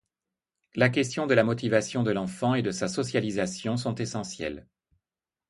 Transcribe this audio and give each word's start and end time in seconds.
La 0.73 0.89
question 0.89 1.27
de 1.27 1.35
la 1.35 1.43
motivation 1.43 2.01
de 2.01 2.09
l'enfant 2.09 2.55
et 2.55 2.63
de 2.63 2.71
sa 2.71 2.87
socialisation 2.87 3.77
sont 3.77 3.93
essentielles. 3.93 4.65